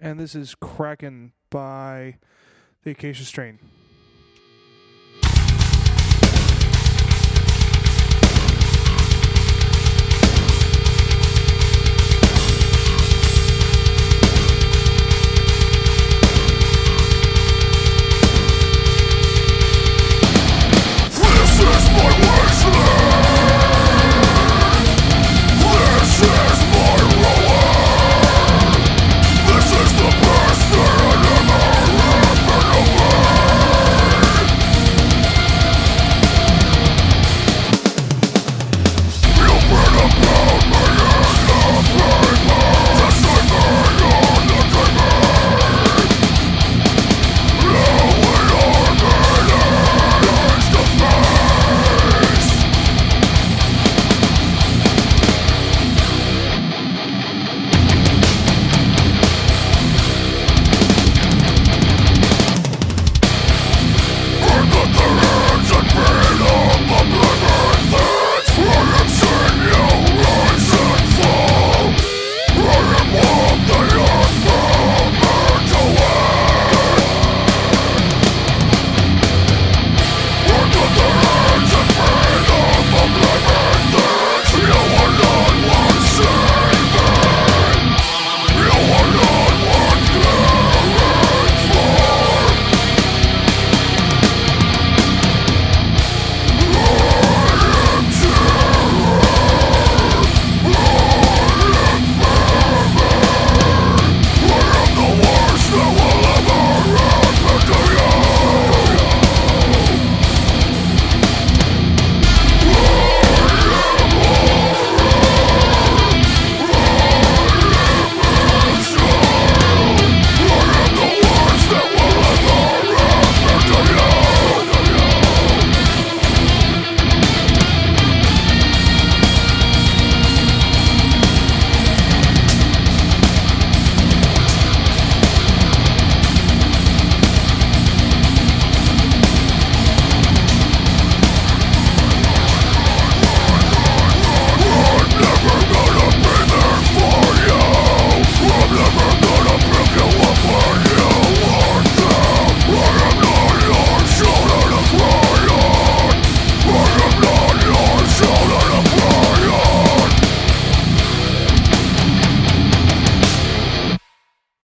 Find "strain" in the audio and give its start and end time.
3.24-3.58